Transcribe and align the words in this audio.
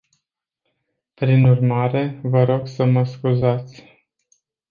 Prin 1.13 1.45
urmare, 1.45 2.19
vă 2.23 2.43
rog 2.43 2.67
să 2.67 2.85
mă 2.85 3.05
scuzați. 3.05 3.83